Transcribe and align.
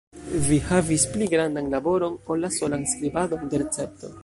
Vi 0.45 0.55
havis 0.69 1.03
pli 1.11 1.27
grandan 1.33 1.69
laboron, 1.75 2.17
ol 2.35 2.43
la 2.47 2.51
solan 2.57 2.89
skribadon 2.95 3.47
de 3.53 3.61
recepto. 3.67 4.15